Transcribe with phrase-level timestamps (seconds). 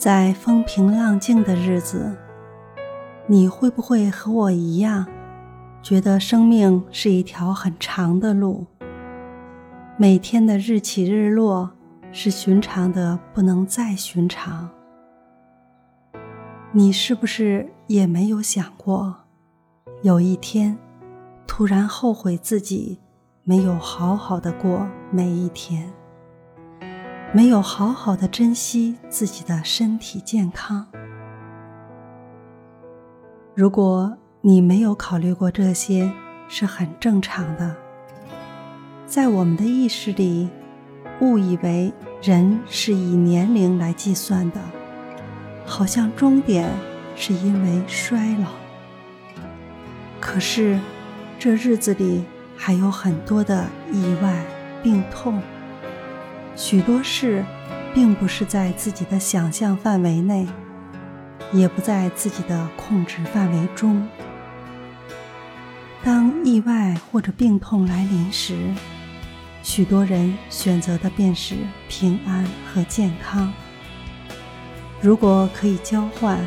[0.00, 2.16] 在风平浪静的日子，
[3.26, 5.06] 你会不会和我一样，
[5.82, 8.64] 觉得生命是一条很长的路？
[9.98, 11.70] 每天的日起日落
[12.12, 14.70] 是寻常的不能再寻常。
[16.72, 19.14] 你是不是也没有想过，
[20.00, 20.78] 有一天
[21.46, 22.98] 突然后悔自己
[23.44, 25.92] 没有好好的过每一天？
[27.32, 30.84] 没有好好的珍惜自己的身体健康。
[33.54, 36.10] 如果你没有考虑过这些，
[36.48, 37.76] 是很正常的。
[39.06, 40.48] 在我们的意识里，
[41.20, 44.60] 误以为人是以年龄来计算的，
[45.64, 46.68] 好像终点
[47.14, 48.48] 是因为衰老。
[50.18, 50.80] 可是，
[51.38, 52.24] 这日子里
[52.56, 54.44] 还有很多的意外、
[54.82, 55.40] 病痛。
[56.60, 57.42] 许多事，
[57.94, 60.46] 并不是在自己的想象范围内，
[61.54, 64.06] 也不在自己的控制范围中。
[66.04, 68.58] 当意外或者病痛来临时，
[69.62, 71.54] 许多人选择的便是
[71.88, 73.50] 平安和健康。
[75.00, 76.38] 如果可以交换，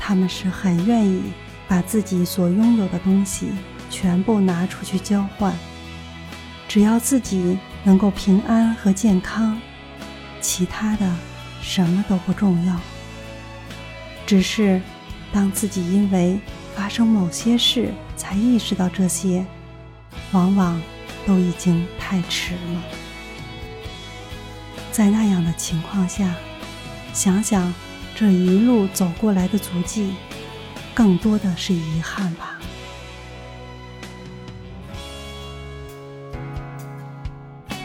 [0.00, 1.22] 他们是很愿意
[1.68, 3.50] 把自己所拥有的东西
[3.88, 5.54] 全部拿出去交换，
[6.66, 7.56] 只要自己。
[7.84, 9.60] 能够平安和健康，
[10.40, 11.10] 其他的
[11.62, 12.76] 什么都不重要。
[14.26, 14.80] 只是
[15.32, 16.38] 当自己因为
[16.74, 19.44] 发生某些事才意识到这些，
[20.32, 20.80] 往往
[21.26, 22.82] 都已经太迟了。
[24.92, 26.34] 在那样的情况下，
[27.14, 27.72] 想想
[28.14, 30.14] 这一路走过来的足迹，
[30.92, 32.47] 更多的是遗憾吧。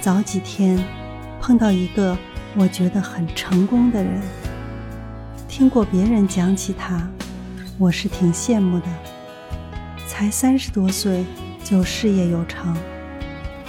[0.00, 0.82] 早几天
[1.42, 2.16] 碰到一个
[2.56, 4.22] 我觉得很成功的人，
[5.46, 7.06] 听过别人讲起他，
[7.76, 8.86] 我是挺羡慕的。
[10.08, 11.26] 才三十多岁
[11.62, 12.74] 就事业有成，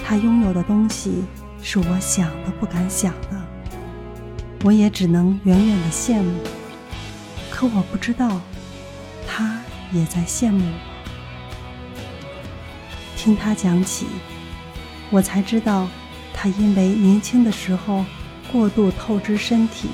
[0.05, 1.25] 他拥有的东西
[1.61, 3.37] 是我想都不敢想的，
[4.63, 6.31] 我也只能远远的羡慕。
[7.49, 8.39] 可我不知道，
[9.27, 9.59] 他
[9.91, 10.79] 也在羡慕我。
[13.17, 14.05] 听他讲起，
[15.09, 15.89] 我才知道。
[16.33, 18.05] 他因为年轻的时候
[18.51, 19.89] 过度透支身体，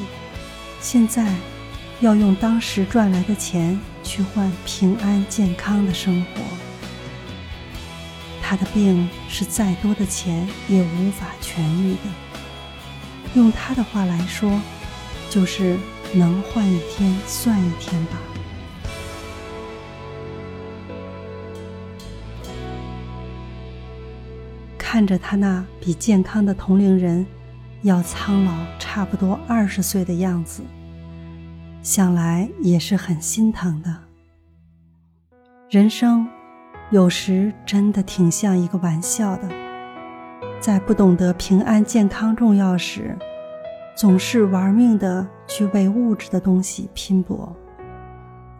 [0.79, 1.33] 现在
[1.99, 6.41] 要用当时赚来的钱去换平安健康的生活。
[8.41, 11.99] 他的病是再多的钱也无法痊愈的。
[13.33, 14.61] 用他的话来说，
[15.29, 15.77] 就是
[16.13, 18.17] 能换一天算一天吧。
[24.89, 27.25] 看着他那比健康的同龄人
[27.81, 30.63] 要苍老差不多二十岁的样子，
[31.81, 33.93] 想来也是很心疼的。
[35.69, 36.25] 人生
[36.89, 39.49] 有时真的挺像一个玩笑的，
[40.61, 43.13] 在不懂得平安健康重要时，
[43.93, 47.53] 总是玩命的去为物质的东西拼搏；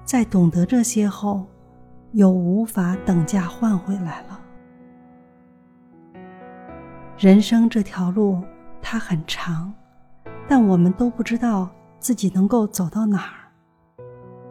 [0.03, 1.47] 在懂得这些后，
[2.11, 4.36] 又无法等价换回来了。
[7.17, 8.44] 人生这条路，
[8.79, 9.73] 它很长，
[10.47, 11.67] 但我们都不知道
[11.97, 13.50] 自己能够走到哪儿。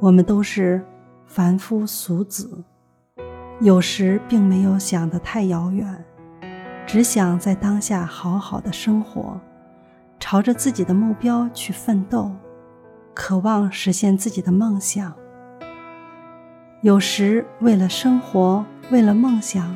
[0.01, 0.85] 我们都是
[1.27, 2.65] 凡夫俗子，
[3.61, 6.05] 有时并没有想得太遥远，
[6.85, 9.41] 只想在当下好好的生活，
[10.19, 12.33] 朝着自己的目标去奋斗，
[13.15, 15.15] 渴望实现自己的梦想。
[16.81, 19.73] 有时为了生活，为了梦想。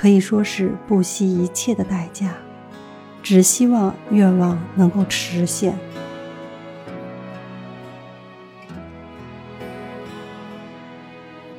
[0.00, 2.28] 可以说是不惜一切的代价，
[3.20, 5.76] 只希望愿望能够实现。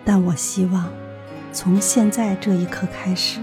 [0.06, 0.90] 但我希望，
[1.52, 3.42] 从现在这一刻开始，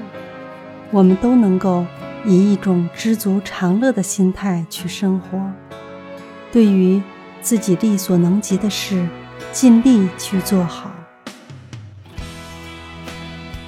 [0.90, 1.84] 我们都能够
[2.24, 5.38] 以一种知足常乐的心态去生活。
[6.50, 7.02] 对于
[7.42, 9.06] 自己力所能及的事，
[9.52, 10.90] 尽力去做好。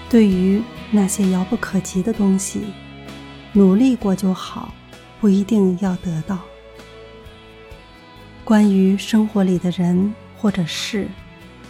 [0.09, 2.63] 对于那些遥不可及的东西，
[3.53, 4.73] 努力过就好，
[5.21, 6.39] 不一定要得到。
[8.43, 11.07] 关于生活里的人或者事，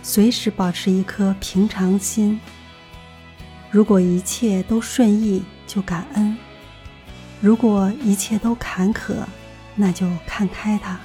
[0.05, 2.38] 随时保持一颗平常心。
[3.70, 6.37] 如果一切都顺意，就感恩；
[7.41, 9.17] 如果一切都坎坷，
[9.75, 10.99] 那就看开它。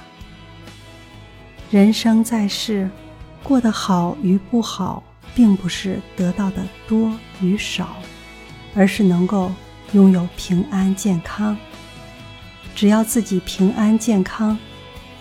[1.70, 2.88] 人生在世，
[3.42, 5.02] 过得好与不好。
[5.36, 7.96] 并不是得到的多与少，
[8.74, 9.52] 而是能够
[9.92, 11.56] 拥有平安健康。
[12.74, 14.58] 只要自己平安健康，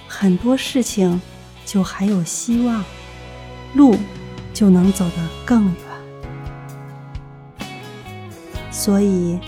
[0.07, 1.21] 很多事情
[1.65, 2.83] 就还有希望，
[3.75, 3.95] 路
[4.53, 5.75] 就能走得更远。
[8.71, 9.39] 所以，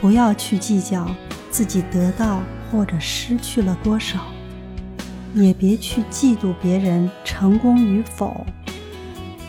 [0.00, 1.08] 不要去计较
[1.50, 4.18] 自己得到或者失去了多少，
[5.32, 8.44] 也别去嫉妒别人成功与否。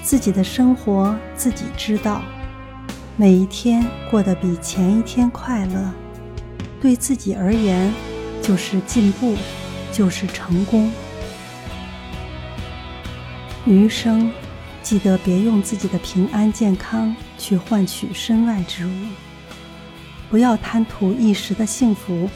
[0.04, 2.22] 自己的生活自己知道，
[3.17, 3.81] 每一天
[4.12, 5.94] 过得比前一天快乐，
[6.81, 7.94] 对自己而言
[8.41, 9.38] 就是进步，
[9.94, 10.91] 就是成功。
[13.65, 14.29] 余生，
[14.83, 18.91] 记得别用自己的平安健康去换取身外之物。
[20.29, 22.29] 不要贪图一时的幸福，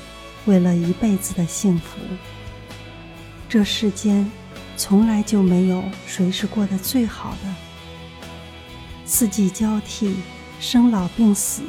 [0.45, 1.99] 为了一辈子的幸福。
[3.49, 4.29] 这世间。
[4.77, 7.53] 从来就没有谁是过得最好的。
[9.03, 10.15] 四季交替，
[10.59, 11.61] 生老病死，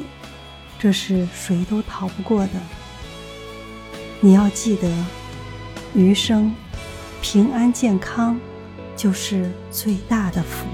[0.77, 2.53] 这是谁都逃不过的。
[4.19, 4.91] 你要记得，
[5.95, 6.53] 余生
[7.21, 8.39] 平安健康
[8.95, 10.67] 就是最大的福。